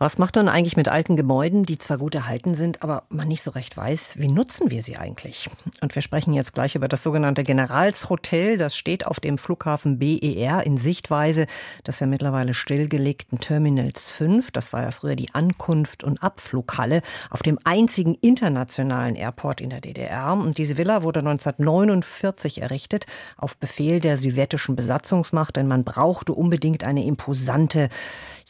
was 0.00 0.16
macht 0.16 0.36
man 0.36 0.48
eigentlich 0.48 0.78
mit 0.78 0.88
alten 0.88 1.14
Gebäuden, 1.14 1.64
die 1.64 1.76
zwar 1.76 1.98
gut 1.98 2.14
erhalten 2.14 2.54
sind, 2.54 2.82
aber 2.82 3.02
man 3.10 3.28
nicht 3.28 3.42
so 3.42 3.50
recht 3.50 3.76
weiß, 3.76 4.14
wie 4.18 4.28
nutzen 4.28 4.70
wir 4.70 4.82
sie 4.82 4.96
eigentlich? 4.96 5.50
Und 5.82 5.94
wir 5.94 6.00
sprechen 6.00 6.32
jetzt 6.32 6.54
gleich 6.54 6.74
über 6.74 6.88
das 6.88 7.02
sogenannte 7.02 7.42
Generalshotel. 7.42 8.56
Das 8.56 8.74
steht 8.74 9.06
auf 9.06 9.20
dem 9.20 9.36
Flughafen 9.36 9.98
BER 9.98 10.64
in 10.64 10.78
Sichtweise 10.78 11.44
des 11.86 12.00
ja 12.00 12.06
mittlerweile 12.06 12.54
stillgelegten 12.54 13.40
Terminals 13.40 14.08
5. 14.08 14.50
Das 14.52 14.72
war 14.72 14.84
ja 14.84 14.90
früher 14.90 15.16
die 15.16 15.34
Ankunft- 15.34 16.02
und 16.02 16.22
Abflughalle 16.22 17.02
auf 17.28 17.42
dem 17.42 17.58
einzigen 17.64 18.14
internationalen 18.14 19.16
Airport 19.16 19.60
in 19.60 19.68
der 19.68 19.82
DDR. 19.82 20.32
Und 20.32 20.56
diese 20.56 20.78
Villa 20.78 21.02
wurde 21.02 21.20
1949 21.20 22.62
errichtet 22.62 23.04
auf 23.36 23.58
Befehl 23.58 24.00
der 24.00 24.16
sowjetischen 24.16 24.76
Besatzungsmacht, 24.76 25.56
denn 25.56 25.68
man 25.68 25.84
brauchte 25.84 26.32
unbedingt 26.32 26.84
eine 26.84 27.04
imposante 27.04 27.90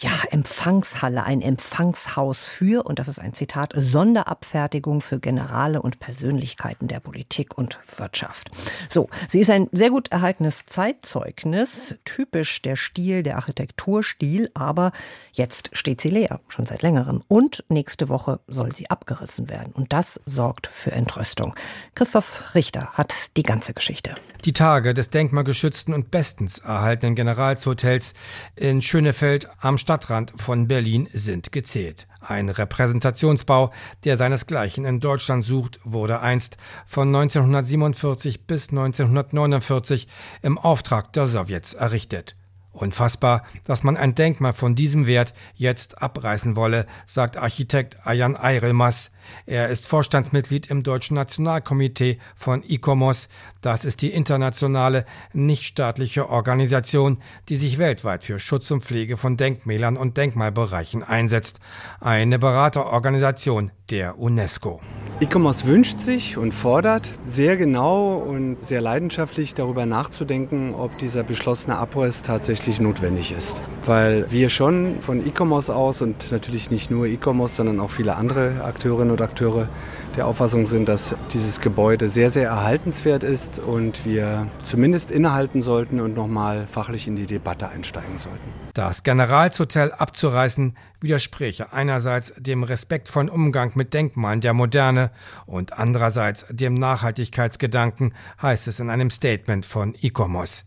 ja, 0.00 0.12
Empfangshalle, 0.30 1.24
ein 1.24 1.42
Empfangshaus 1.42 2.46
für, 2.46 2.86
und 2.86 2.98
das 2.98 3.08
ist 3.08 3.18
ein 3.18 3.34
Zitat, 3.34 3.72
Sonderabfertigung 3.76 5.02
für 5.02 5.20
Generale 5.20 5.82
und 5.82 6.00
Persönlichkeiten 6.00 6.88
der 6.88 7.00
Politik 7.00 7.58
und 7.58 7.78
Wirtschaft. 7.96 8.50
So, 8.88 9.10
sie 9.28 9.40
ist 9.40 9.50
ein 9.50 9.68
sehr 9.72 9.90
gut 9.90 10.08
erhaltenes 10.08 10.64
Zeitzeugnis, 10.64 11.98
typisch 12.06 12.62
der 12.62 12.76
Stil, 12.76 13.22
der 13.22 13.36
Architekturstil, 13.36 14.50
aber 14.54 14.92
jetzt 15.32 15.68
steht 15.74 16.00
sie 16.00 16.10
leer, 16.10 16.40
schon 16.48 16.64
seit 16.64 16.80
längerem. 16.80 17.20
Und 17.28 17.64
nächste 17.68 18.08
Woche 18.08 18.40
soll 18.46 18.74
sie 18.74 18.88
abgerissen 18.88 19.50
werden. 19.50 19.72
Und 19.74 19.92
das 19.92 20.18
sorgt 20.24 20.66
für 20.66 20.92
Entrüstung. 20.92 21.54
Christoph 21.94 22.54
Richter 22.54 22.88
hat 22.94 23.36
die 23.36 23.42
ganze 23.42 23.74
Geschichte. 23.74 24.14
Die 24.46 24.54
Tage 24.54 24.94
des 24.94 25.10
denkmalgeschützten 25.10 25.92
und 25.92 26.10
bestens 26.10 26.58
erhaltenen 26.58 27.14
Generalshotels 27.14 28.14
in 28.56 28.80
Schönefeld 28.80 29.46
am 29.60 29.76
Stadtrand 29.90 30.32
von 30.36 30.68
Berlin 30.68 31.08
sind 31.12 31.50
gezählt. 31.50 32.06
Ein 32.20 32.48
Repräsentationsbau, 32.48 33.72
der 34.04 34.16
seinesgleichen 34.16 34.84
in 34.84 35.00
Deutschland 35.00 35.44
sucht, 35.44 35.80
wurde 35.82 36.20
einst 36.20 36.58
von 36.86 37.08
1947 37.08 38.46
bis 38.46 38.68
1949 38.68 40.06
im 40.42 40.58
Auftrag 40.58 41.12
der 41.12 41.26
Sowjets 41.26 41.74
errichtet. 41.74 42.36
Unfassbar, 42.72 43.44
dass 43.64 43.82
man 43.82 43.96
ein 43.96 44.14
Denkmal 44.14 44.52
von 44.52 44.76
diesem 44.76 45.06
Wert 45.06 45.34
jetzt 45.54 46.02
abreißen 46.02 46.54
wolle, 46.54 46.86
sagt 47.04 47.36
Architekt 47.36 48.06
Ayan 48.06 48.36
Eirelmas. 48.36 49.10
Er 49.44 49.68
ist 49.70 49.86
Vorstandsmitglied 49.86 50.68
im 50.68 50.84
Deutschen 50.84 51.16
Nationalkomitee 51.16 52.18
von 52.36 52.62
ICOMOS. 52.62 53.28
Das 53.60 53.84
ist 53.84 54.02
die 54.02 54.12
internationale, 54.12 55.04
nichtstaatliche 55.32 56.30
Organisation, 56.30 57.18
die 57.48 57.56
sich 57.56 57.78
weltweit 57.78 58.24
für 58.24 58.38
Schutz 58.38 58.70
und 58.70 58.84
Pflege 58.84 59.16
von 59.16 59.36
Denkmälern 59.36 59.96
und 59.96 60.16
Denkmalbereichen 60.16 61.02
einsetzt. 61.02 61.58
Eine 62.00 62.38
Beraterorganisation 62.38 63.72
der 63.90 64.18
UNESCO. 64.18 64.80
ICOMOS 65.22 65.66
wünscht 65.66 66.00
sich 66.00 66.38
und 66.38 66.52
fordert 66.54 67.12
sehr 67.26 67.58
genau 67.58 68.14
und 68.14 68.56
sehr 68.66 68.80
leidenschaftlich 68.80 69.52
darüber 69.52 69.84
nachzudenken, 69.84 70.74
ob 70.74 70.96
dieser 70.96 71.22
beschlossene 71.22 71.76
Abriss 71.76 72.22
tatsächlich 72.22 72.80
notwendig 72.80 73.30
ist. 73.30 73.60
Weil 73.84 74.30
wir 74.32 74.48
schon 74.48 75.02
von 75.02 75.26
ICOMOS 75.26 75.68
aus 75.68 76.00
und 76.00 76.32
natürlich 76.32 76.70
nicht 76.70 76.90
nur 76.90 77.04
ICOMOS, 77.04 77.56
sondern 77.56 77.80
auch 77.80 77.90
viele 77.90 78.16
andere 78.16 78.64
Akteurinnen 78.64 79.10
und 79.10 79.20
Akteure 79.20 79.68
der 80.16 80.26
Auffassung 80.26 80.66
sind, 80.66 80.88
dass 80.88 81.14
dieses 81.34 81.60
Gebäude 81.60 82.08
sehr, 82.08 82.30
sehr 82.30 82.48
erhaltenswert 82.48 83.22
ist 83.22 83.58
und 83.58 84.06
wir 84.06 84.46
zumindest 84.64 85.10
innehalten 85.10 85.60
sollten 85.60 86.00
und 86.00 86.14
nochmal 86.14 86.66
fachlich 86.66 87.06
in 87.06 87.16
die 87.16 87.26
Debatte 87.26 87.68
einsteigen 87.68 88.16
sollten. 88.16 88.48
Das 88.72 89.02
Generalshotel 89.02 89.92
abzureißen 89.92 90.76
widerspräche 91.00 91.72
einerseits 91.72 92.34
dem 92.36 92.62
respektvollen 92.62 93.28
Umgang 93.28 93.72
mit 93.74 93.94
Denkmalen 93.94 94.40
der 94.40 94.52
Moderne 94.52 95.10
und 95.46 95.78
andererseits 95.78 96.46
dem 96.50 96.74
Nachhaltigkeitsgedanken, 96.74 98.14
heißt 98.40 98.68
es 98.68 98.80
in 98.80 98.90
einem 98.90 99.10
Statement 99.10 99.66
von 99.66 99.94
ICOMOS. 100.00 100.64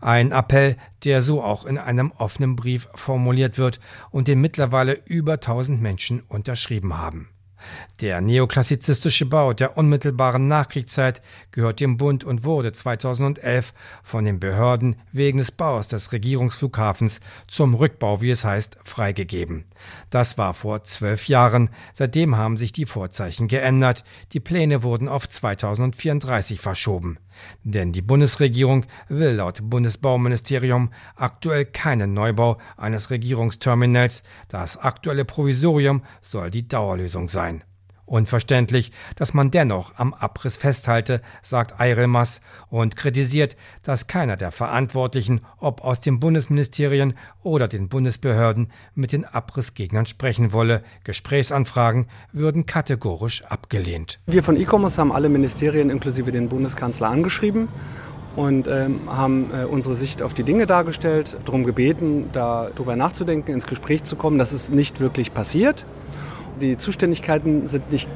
Ein 0.00 0.32
Appell, 0.32 0.76
der 1.04 1.22
so 1.22 1.42
auch 1.42 1.64
in 1.64 1.78
einem 1.78 2.12
offenen 2.12 2.56
Brief 2.56 2.88
formuliert 2.94 3.58
wird 3.58 3.80
und 4.10 4.28
den 4.28 4.40
mittlerweile 4.40 4.94
über 5.04 5.34
1000 5.34 5.80
Menschen 5.80 6.22
unterschrieben 6.28 6.98
haben. 6.98 7.28
Der 8.00 8.20
neoklassizistische 8.20 9.26
Bau 9.26 9.52
der 9.52 9.76
unmittelbaren 9.76 10.48
Nachkriegszeit 10.48 11.22
gehört 11.50 11.80
dem 11.80 11.96
Bund 11.96 12.24
und 12.24 12.44
wurde 12.44 12.72
2011 12.72 13.72
von 14.02 14.24
den 14.24 14.40
Behörden 14.40 14.96
wegen 15.12 15.38
des 15.38 15.52
Baus 15.52 15.88
des 15.88 16.12
Regierungsflughafens 16.12 17.20
zum 17.48 17.74
Rückbau, 17.74 18.20
wie 18.20 18.30
es 18.30 18.44
heißt, 18.44 18.78
freigegeben. 18.82 19.64
Das 20.10 20.38
war 20.38 20.54
vor 20.54 20.84
zwölf 20.84 21.28
Jahren. 21.28 21.70
Seitdem 21.94 22.36
haben 22.36 22.56
sich 22.56 22.72
die 22.72 22.86
Vorzeichen 22.86 23.48
geändert. 23.48 24.04
Die 24.32 24.40
Pläne 24.40 24.82
wurden 24.82 25.08
auf 25.08 25.28
2034 25.28 26.60
verschoben. 26.60 27.18
Denn 27.64 27.92
die 27.92 28.02
Bundesregierung 28.02 28.86
will 29.08 29.32
laut 29.32 29.60
Bundesbauministerium 29.62 30.90
aktuell 31.16 31.64
keinen 31.64 32.14
Neubau 32.14 32.58
eines 32.76 33.10
Regierungsterminals. 33.10 34.22
Das 34.48 34.76
aktuelle 34.76 35.24
Provisorium 35.24 36.02
soll 36.20 36.50
die 36.50 36.68
Dauerlösung 36.68 37.28
sein. 37.28 37.64
Unverständlich, 38.12 38.92
dass 39.16 39.32
man 39.32 39.50
dennoch 39.50 39.92
am 39.96 40.12
Abriss 40.12 40.58
festhalte, 40.58 41.22
sagt 41.40 41.80
Eirelmas 41.80 42.42
und 42.68 42.94
kritisiert, 42.94 43.56
dass 43.82 44.06
keiner 44.06 44.36
der 44.36 44.52
Verantwortlichen, 44.52 45.40
ob 45.56 45.82
aus 45.82 46.02
den 46.02 46.20
Bundesministerien 46.20 47.14
oder 47.42 47.68
den 47.68 47.88
Bundesbehörden, 47.88 48.70
mit 48.94 49.12
den 49.12 49.24
Abrissgegnern 49.24 50.04
sprechen 50.04 50.52
wolle. 50.52 50.82
Gesprächsanfragen 51.04 52.06
würden 52.32 52.66
kategorisch 52.66 53.44
abgelehnt. 53.44 54.20
Wir 54.26 54.42
von 54.42 54.56
ICOMOS 54.56 54.98
haben 54.98 55.10
alle 55.10 55.30
Ministerien 55.30 55.88
inklusive 55.88 56.32
den 56.32 56.50
Bundeskanzler 56.50 57.08
angeschrieben 57.08 57.68
und 58.36 58.68
ähm, 58.68 59.10
haben 59.10 59.50
äh, 59.54 59.64
unsere 59.64 59.94
Sicht 59.94 60.22
auf 60.22 60.34
die 60.34 60.44
Dinge 60.44 60.66
dargestellt, 60.66 61.38
darum 61.46 61.64
gebeten, 61.64 62.28
darüber 62.34 62.94
nachzudenken, 62.94 63.52
ins 63.52 63.66
Gespräch 63.66 64.04
zu 64.04 64.16
kommen. 64.16 64.36
Das 64.36 64.52
ist 64.52 64.70
nicht 64.70 65.00
wirklich 65.00 65.32
passiert. 65.32 65.86
Die 66.60 66.78
Zuständigkeiten 66.78 67.68
sind 67.68 67.90
nicht 67.90 68.08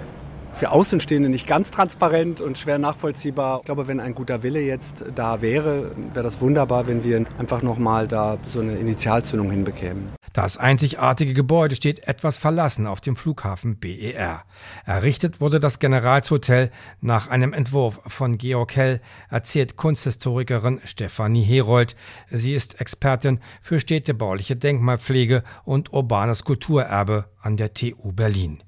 für 0.56 0.70
Außenstehende 0.70 1.28
nicht 1.28 1.46
ganz 1.46 1.70
transparent 1.70 2.40
und 2.40 2.56
schwer 2.56 2.78
nachvollziehbar. 2.78 3.58
Ich 3.60 3.66
glaube, 3.66 3.88
wenn 3.88 4.00
ein 4.00 4.14
guter 4.14 4.42
Wille 4.42 4.60
jetzt 4.60 5.04
da 5.14 5.42
wäre, 5.42 5.92
wäre 6.14 6.22
das 6.22 6.40
wunderbar, 6.40 6.86
wenn 6.86 7.04
wir 7.04 7.24
einfach 7.38 7.62
nochmal 7.62 8.08
da 8.08 8.38
so 8.46 8.60
eine 8.60 8.76
Initialzündung 8.76 9.50
hinbekämen. 9.50 10.10
Das 10.32 10.56
einzigartige 10.58 11.34
Gebäude 11.34 11.76
steht 11.76 12.06
etwas 12.08 12.36
verlassen 12.36 12.86
auf 12.86 13.00
dem 13.00 13.16
Flughafen 13.16 13.78
BER. 13.78 14.44
Errichtet 14.84 15.40
wurde 15.40 15.60
das 15.60 15.78
Generalshotel 15.78 16.70
nach 17.00 17.28
einem 17.28 17.52
Entwurf 17.52 18.00
von 18.06 18.36
Georg 18.36 18.76
Hell, 18.76 19.00
erzählt 19.30 19.76
Kunsthistorikerin 19.76 20.80
Stefanie 20.84 21.42
Herold. 21.42 21.96
Sie 22.28 22.54
ist 22.54 22.80
Expertin 22.80 23.40
für 23.62 23.80
städtebauliche 23.80 24.56
Denkmalpflege 24.56 25.42
und 25.64 25.92
urbanes 25.92 26.44
Kulturerbe 26.44 27.26
an 27.46 27.56
der 27.56 27.72
TU 27.72 28.12
Berlin. 28.12 28.58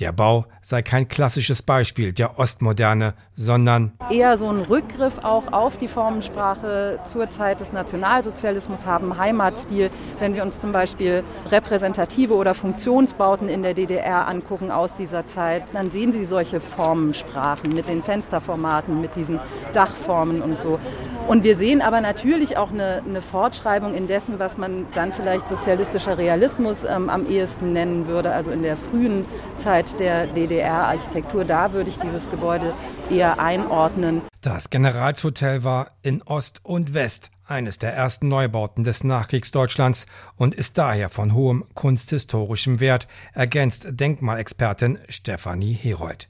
Der 0.00 0.12
Bau 0.12 0.44
sei 0.60 0.82
kein 0.82 1.08
klassisches 1.08 1.62
Beispiel 1.62 2.12
der 2.12 2.38
Ostmoderne, 2.38 3.14
sondern 3.36 3.92
eher 4.10 4.36
so 4.36 4.48
ein 4.48 4.60
Rückgriff 4.60 5.18
auch 5.22 5.52
auf 5.52 5.78
die 5.78 5.88
Formensprache 5.88 7.00
zur 7.06 7.30
Zeit 7.30 7.60
des 7.60 7.72
Nationalsozialismus 7.72 8.86
haben, 8.86 9.16
Heimatstil. 9.16 9.90
Wenn 10.18 10.34
wir 10.34 10.42
uns 10.42 10.60
zum 10.60 10.72
Beispiel 10.72 11.22
repräsentative 11.50 12.34
oder 12.34 12.54
Funktionsbauten 12.54 13.48
in 13.48 13.62
der 13.62 13.74
DDR 13.74 14.28
angucken 14.28 14.70
aus 14.70 14.96
dieser 14.96 15.26
Zeit, 15.26 15.74
dann 15.74 15.90
sehen 15.90 16.12
Sie 16.12 16.24
solche 16.24 16.60
Formensprachen 16.60 17.72
mit 17.72 17.88
den 17.88 18.02
Fensterformaten, 18.02 19.00
mit 19.00 19.16
diesen 19.16 19.40
Dachformen 19.72 20.42
und 20.42 20.60
so. 20.60 20.78
Und 21.26 21.42
wir 21.42 21.56
sehen 21.56 21.80
aber 21.80 22.02
natürlich 22.02 22.58
auch 22.58 22.70
eine, 22.70 23.02
eine 23.06 23.22
Fortschreibung 23.22 23.94
in 23.94 24.06
dessen, 24.06 24.38
was 24.38 24.58
man 24.58 24.86
dann 24.94 25.12
vielleicht 25.12 25.48
sozialistischer 25.48 26.18
Realismus 26.18 26.84
ähm, 26.84 27.08
am 27.08 27.26
ehesten 27.26 27.72
nennen 27.72 28.06
würde, 28.06 28.30
also 28.32 28.50
in 28.50 28.62
der 28.62 28.76
frühen 28.76 29.24
Zeit 29.56 29.98
der 29.98 30.26
DDR-Architektur. 30.26 31.44
Da 31.44 31.72
würde 31.72 31.88
ich 31.88 31.98
dieses 31.98 32.30
Gebäude 32.30 32.74
eher 33.10 33.38
einordnen. 33.38 34.20
Das 34.42 34.68
Generalshotel 34.68 35.64
war 35.64 35.92
in 36.02 36.22
Ost 36.22 36.60
und 36.62 36.92
West 36.92 37.30
eines 37.46 37.78
der 37.78 37.94
ersten 37.94 38.28
Neubauten 38.28 38.84
des 38.84 39.02
Nachkriegsdeutschlands 39.02 40.06
und 40.36 40.54
ist 40.54 40.76
daher 40.76 41.08
von 41.08 41.32
hohem 41.32 41.64
kunsthistorischem 41.74 42.80
Wert, 42.80 43.08
ergänzt 43.32 43.86
Denkmalexpertin 43.88 44.98
Stefanie 45.08 45.72
Herold. 45.72 46.28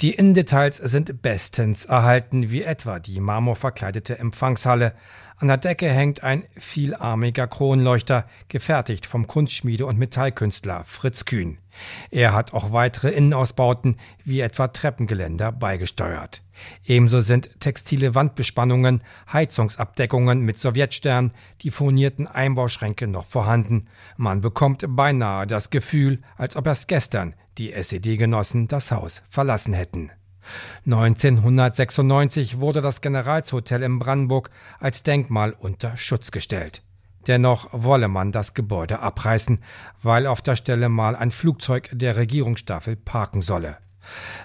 Die 0.00 0.14
Innendetails 0.14 0.76
sind 0.76 1.22
bestens 1.22 1.84
erhalten, 1.84 2.52
wie 2.52 2.62
etwa 2.62 3.00
die 3.00 3.18
marmorverkleidete 3.18 4.16
Empfangshalle. 4.16 4.94
An 5.38 5.48
der 5.48 5.56
Decke 5.56 5.88
hängt 5.88 6.22
ein 6.22 6.44
vielarmiger 6.56 7.48
Kronleuchter, 7.48 8.24
gefertigt 8.46 9.06
vom 9.06 9.26
Kunstschmiede 9.26 9.86
und 9.86 9.98
Metallkünstler 9.98 10.84
Fritz 10.84 11.24
Kühn. 11.24 11.58
Er 12.12 12.32
hat 12.32 12.54
auch 12.54 12.70
weitere 12.70 13.10
Innenausbauten, 13.10 13.96
wie 14.24 14.38
etwa 14.38 14.68
Treppengeländer, 14.68 15.50
beigesteuert. 15.50 16.42
Ebenso 16.86 17.20
sind 17.20 17.60
textile 17.60 18.14
Wandbespannungen, 18.14 19.02
Heizungsabdeckungen 19.32 20.40
mit 20.40 20.58
Sowjetstern, 20.58 21.32
die 21.62 21.72
furnierten 21.72 22.28
Einbauschränke 22.28 23.08
noch 23.08 23.26
vorhanden. 23.26 23.88
Man 24.16 24.42
bekommt 24.42 24.84
beinahe 24.88 25.48
das 25.48 25.70
Gefühl, 25.70 26.20
als 26.36 26.54
ob 26.54 26.68
erst 26.68 26.86
gestern 26.86 27.34
die 27.58 27.72
SED-Genossen 27.72 28.68
das 28.68 28.90
Haus 28.90 29.22
verlassen 29.28 29.74
hätten. 29.74 29.87
1996 30.84 32.60
wurde 32.60 32.80
das 32.80 33.00
Generalshotel 33.00 33.82
in 33.82 33.98
Brandenburg 33.98 34.50
als 34.80 35.02
Denkmal 35.02 35.52
unter 35.52 35.96
Schutz 35.96 36.30
gestellt. 36.30 36.82
Dennoch 37.26 37.68
wolle 37.72 38.08
man 38.08 38.32
das 38.32 38.54
Gebäude 38.54 39.00
abreißen, 39.00 39.62
weil 40.02 40.26
auf 40.26 40.40
der 40.40 40.56
Stelle 40.56 40.88
mal 40.88 41.14
ein 41.14 41.30
Flugzeug 41.30 41.90
der 41.92 42.16
Regierungsstaffel 42.16 42.96
parken 42.96 43.42
solle. 43.42 43.76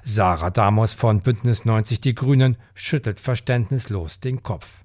Sarah 0.04 0.50
Damos 0.50 0.94
von 0.94 1.22
Bündnis 1.22 1.64
90 1.64 2.02
Die 2.02 2.16
Grünen 2.16 2.58
schüttelt 2.74 3.22
verständnislos 3.22 4.20
den 4.20 4.44
Kopf. 4.44 4.84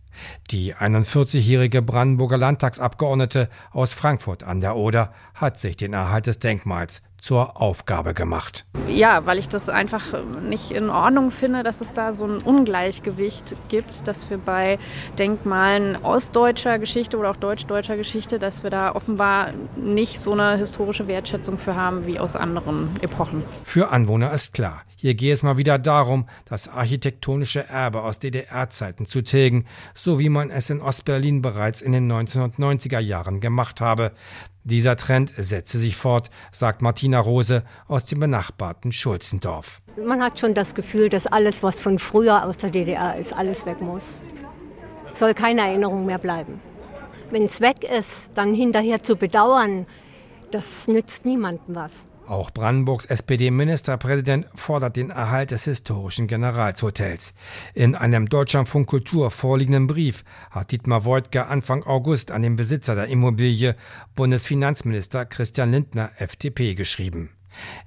Die 0.50 0.75
41-jährige 0.75 1.82
Brandenburger 1.82 2.38
Landtagsabgeordnete 2.38 3.49
aus 3.70 3.93
Frankfurt 3.93 4.43
an 4.43 4.60
der 4.60 4.76
Oder 4.76 5.12
hat 5.34 5.58
sich 5.58 5.76
den 5.76 5.93
Erhalt 5.93 6.26
des 6.26 6.38
Denkmals 6.38 7.02
zur 7.20 7.61
Aufgabe 7.61 8.15
gemacht. 8.15 8.65
Ja, 8.88 9.26
weil 9.26 9.38
ich 9.38 9.49
das 9.49 9.69
einfach 9.69 10.25
nicht 10.41 10.70
in 10.70 10.88
Ordnung 10.91 11.31
finde, 11.31 11.62
dass 11.62 11.81
es 11.81 11.93
da 11.93 12.12
so 12.12 12.25
ein 12.25 12.38
Ungleichgewicht 12.38 13.56
gibt, 13.69 14.09
dass 14.09 14.31
wir 14.31 14.38
bei 14.38 14.79
Denkmalen 15.19 15.97
ostdeutscher 15.97 16.79
Geschichte 16.79 17.19
oder 17.19 17.31
auch 17.31 17.37
deutsch-deutscher 17.37 17.97
Geschichte, 17.97 18.38
dass 18.38 18.62
wir 18.62 18.70
da 18.70 18.94
offenbar 18.94 19.53
nicht 19.76 20.20
so 20.20 20.32
eine 20.32 20.56
historische 20.56 21.09
Wertschätzung 21.09 21.59
für 21.59 21.75
haben 21.75 22.06
wie 22.06 22.19
aus 22.19 22.37
anderen 22.37 22.91
Epochen. 23.03 23.43
Für 23.65 23.91
Anwohner 23.91 24.32
ist 24.32 24.55
klar, 24.55 24.82
hier 25.00 25.15
gehe 25.15 25.32
es 25.32 25.44
mal 25.44 25.56
wieder 25.56 25.79
darum, 25.79 26.26
das 26.44 26.67
architektonische 26.67 27.69
Erbe 27.69 28.03
aus 28.03 28.19
DDR-Zeiten 28.19 29.06
zu 29.06 29.23
tilgen, 29.23 29.65
so 29.94 30.19
wie 30.19 30.29
man 30.29 30.50
es 30.50 30.70
in 30.70 30.81
Ostberlin 30.81 31.41
bereits 31.41 31.81
in 31.81 31.93
den 31.93 32.11
1990er 32.11 32.99
Jahren 32.99 33.38
gemacht 33.38 33.81
habe. 33.81 34.11
Dieser 34.69 34.97
Trend 34.97 35.32
setze 35.35 35.79
sich 35.79 35.97
fort, 35.97 36.29
sagt 36.53 36.82
Martina 36.82 37.19
Rose 37.20 37.62
aus 37.87 38.05
dem 38.05 38.20
benachbarten 38.20 38.93
Schulzendorf. 38.93 39.81
Man 39.97 40.23
hat 40.23 40.38
schon 40.38 40.53
das 40.53 40.75
Gefühl, 40.75 41.09
dass 41.09 41.26
alles, 41.26 41.62
was 41.62 41.81
von 41.81 41.99
früher 41.99 42.44
aus 42.44 42.59
der 42.59 42.69
DDR 42.69 43.17
ist, 43.17 43.32
alles 43.32 43.65
weg 43.65 43.81
muss. 43.81 44.19
Soll 45.15 45.32
keine 45.32 45.62
Erinnerung 45.62 46.05
mehr 46.05 46.19
bleiben. 46.19 46.61
Wenn 47.31 47.47
es 47.47 47.62
weg 47.62 47.82
ist, 47.82 48.31
dann 48.35 48.53
hinterher 48.53 49.03
zu 49.03 49.17
bedauern, 49.17 49.87
das 50.50 50.87
nützt 50.87 51.25
niemandem 51.25 51.75
was. 51.75 51.93
Auch 52.29 52.51
Brandenburgs 52.51 53.07
SPD-Ministerpräsident 53.07 54.49
fordert 54.55 54.97
den 54.97 55.09
Erhalt 55.09 55.51
des 55.51 55.65
historischen 55.65 56.27
Generalshotels. 56.27 57.33
In 57.73 57.95
einem 57.95 58.29
Deutschlandfunk 58.29 58.87
Kultur 58.87 59.31
vorliegenden 59.31 59.87
Brief 59.87 60.25
hat 60.51 60.71
Dietmar 60.71 61.07
Woidke 61.07 61.47
Anfang 61.47 61.85
August 61.85 62.31
an 62.31 62.43
den 62.43 62.57
Besitzer 62.57 62.95
der 62.95 63.07
Immobilie, 63.07 63.77
Bundesfinanzminister 64.15 65.25
Christian 65.25 65.71
Lindner, 65.71 66.11
FDP, 66.19 66.75
geschrieben. 66.75 67.31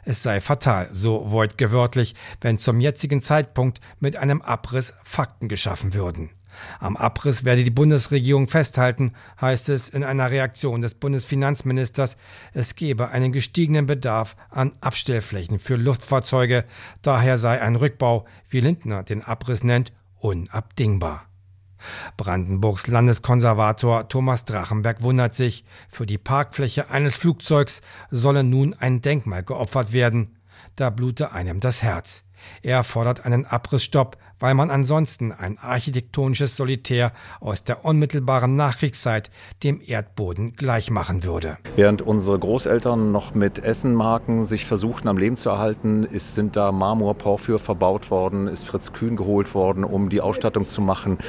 Es 0.05 0.23
sei 0.23 0.41
fatal, 0.41 0.89
so 0.91 1.31
Voigt 1.31 1.61
wörtlich, 1.71 2.15
wenn 2.41 2.57
zum 2.57 2.79
jetzigen 2.79 3.21
Zeitpunkt 3.21 3.79
mit 3.99 4.15
einem 4.15 4.41
Abriss 4.41 4.95
Fakten 5.03 5.49
geschaffen 5.49 5.93
würden. 5.93 6.31
Am 6.79 6.97
Abriss 6.97 7.43
werde 7.43 7.63
die 7.63 7.71
Bundesregierung 7.71 8.47
festhalten, 8.47 9.13
heißt 9.39 9.69
es 9.69 9.89
in 9.89 10.03
einer 10.03 10.31
Reaktion 10.31 10.81
des 10.81 10.95
Bundesfinanzministers, 10.95 12.17
es 12.53 12.75
gebe 12.75 13.09
einen 13.09 13.31
gestiegenen 13.31 13.85
Bedarf 13.85 14.35
an 14.49 14.73
Abstellflächen 14.81 15.59
für 15.59 15.75
Luftfahrzeuge, 15.75 16.65
daher 17.01 17.37
sei 17.37 17.61
ein 17.61 17.75
Rückbau, 17.75 18.25
wie 18.49 18.59
Lindner 18.59 19.03
den 19.03 19.23
Abriss 19.23 19.63
nennt, 19.63 19.93
unabdingbar. 20.19 21.25
Brandenburgs 22.17 22.87
Landeskonservator 22.87 24.07
Thomas 24.07 24.45
Drachenberg 24.45 25.01
wundert 25.01 25.33
sich, 25.33 25.65
für 25.89 26.05
die 26.05 26.17
Parkfläche 26.17 26.89
eines 26.89 27.15
Flugzeugs 27.15 27.81
solle 28.09 28.43
nun 28.43 28.73
ein 28.73 29.01
Denkmal 29.01 29.43
geopfert 29.43 29.93
werden. 29.93 30.37
Da 30.75 30.89
blute 30.89 31.31
einem 31.31 31.59
das 31.59 31.81
Herz. 31.81 32.23
Er 32.61 32.83
fordert 32.83 33.25
einen 33.25 33.45
Abrissstopp, 33.45 34.17
weil 34.41 34.53
man 34.53 34.69
ansonsten 34.69 35.31
ein 35.31 35.57
architektonisches 35.57 36.57
Solitär 36.57 37.13
aus 37.39 37.63
der 37.63 37.85
unmittelbaren 37.85 38.57
Nachkriegszeit 38.57 39.31
dem 39.63 39.79
Erdboden 39.85 40.53
gleichmachen 40.55 41.23
würde. 41.23 41.57
Während 41.77 42.01
unsere 42.01 42.37
Großeltern 42.37 43.13
noch 43.13 43.33
mit 43.33 43.59
Essenmarken 43.59 44.43
sich 44.43 44.65
versuchten 44.65 45.07
am 45.07 45.17
Leben 45.17 45.37
zu 45.37 45.49
erhalten, 45.49 46.03
ist, 46.03 46.35
sind 46.35 46.55
da 46.55 46.71
Marmor, 46.71 47.15
Porphyr 47.15 47.59
verbaut 47.59 48.11
worden, 48.11 48.47
ist 48.47 48.65
Fritz 48.65 48.91
Kühn 48.91 49.15
geholt 49.15 49.53
worden, 49.53 49.83
um 49.83 50.09
die 50.09 50.21
Ausstattung 50.21 50.67
zu 50.67 50.81
machen, 50.81 51.19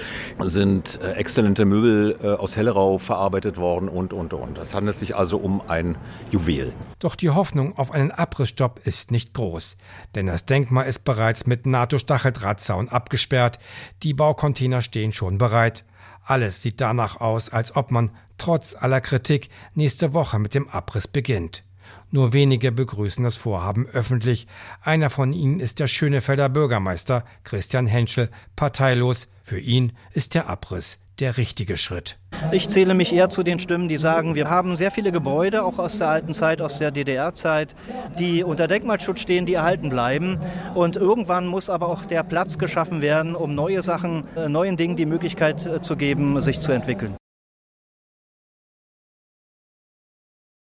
sind 0.41 0.99
äh, 1.03 1.13
exzellente 1.13 1.65
Möbel 1.65 2.19
äh, 2.23 2.29
aus 2.29 2.57
Hellerau 2.57 2.99
verarbeitet 2.99 3.59
worden 3.59 3.89
und, 3.89 4.13
und, 4.13 4.33
und. 4.33 4.59
Es 4.59 4.75
handelt 4.75 4.97
sich 4.97 5.15
also 5.15 5.37
um 5.37 5.63
ein 5.69 5.97
Juwel. 6.31 6.73
Doch 6.99 7.15
die 7.15 7.31
Hoffnung 7.31 7.77
auf 7.77 7.91
einen 7.91 8.11
Abrissstopp 8.11 8.81
ist 8.85 9.11
nicht 9.11 9.35
groß, 9.35 9.77
denn 10.15 10.27
das 10.27 10.47
Denkmal 10.47 10.87
ist 10.87 11.05
bereits 11.05 11.47
mit 11.47 11.67
NATO-Stacheldrahtzaun 11.67 12.89
abgesperrt, 13.03 13.59
die 14.05 14.15
Baucontainer 14.15 14.81
stehen 14.81 15.13
schon 15.13 15.39
bereit. 15.39 15.85
Alles 16.25 16.63
sieht 16.63 16.81
danach 16.81 17.21
aus, 17.21 17.49
als 17.49 17.75
ob 17.75 17.91
man, 17.91 18.13
trotz 18.39 18.77
aller 18.77 19.01
Kritik, 19.01 19.51
nächste 19.75 20.15
Woche 20.15 20.39
mit 20.39 20.55
dem 20.55 20.69
Abriss 20.69 21.09
beginnt. 21.09 21.65
Nur 22.13 22.33
wenige 22.33 22.71
begrüßen 22.71 23.25
das 23.25 23.35
Vorhaben 23.35 23.89
öffentlich. 23.89 24.47
Einer 24.83 25.11
von 25.11 25.33
ihnen 25.33 25.59
ist 25.59 25.81
der 25.81 25.89
Schönefelder 25.89 26.49
Bürgermeister 26.49 27.25
Christian 27.43 27.87
Henschel, 27.87 28.31
parteilos. 28.55 29.27
Für 29.43 29.59
ihn 29.59 29.93
ist 30.13 30.35
der 30.35 30.49
Abriss 30.49 30.99
der 31.21 31.37
richtige 31.37 31.77
Schritt. 31.77 32.19
Ich 32.51 32.69
zähle 32.69 32.95
mich 32.95 33.13
eher 33.13 33.29
zu 33.29 33.43
den 33.43 33.59
Stimmen, 33.59 33.89
die 33.89 33.97
sagen, 33.97 34.35
wir 34.35 34.51
haben 34.51 34.77
sehr 34.77 34.91
viele 34.91 35.13
Gebäude, 35.13 35.65
auch 35.65 35.79
aus 35.79 35.99
der 35.99 36.09
alten 36.09 36.33
Zeit, 36.33 36.61
aus 36.61 36.79
der 36.79 36.91
DDR-Zeit, 36.91 37.75
die 38.19 38.43
unter 38.43 38.67
Denkmalschutz 38.67 39.21
stehen, 39.21 39.47
die 39.47 39.55
erhalten 39.55 39.89
bleiben. 39.89 40.39
Und 40.75 40.97
irgendwann 40.97 41.47
muss 41.47 41.71
aber 41.71 41.89
auch 41.89 42.05
der 42.05 42.23
Platz 42.23 42.59
geschaffen 42.59 43.03
werden, 43.03 43.35
um 43.35 43.55
neue 43.55 43.83
Sachen, 43.83 44.27
äh, 44.37 44.49
neuen 44.49 44.77
Dingen 44.77 44.97
die 44.97 45.07
Möglichkeit 45.07 45.65
äh, 45.67 45.83
zu 45.83 45.97
geben, 45.97 46.41
sich 46.41 46.61
zu 46.61 46.73
entwickeln. 46.73 47.17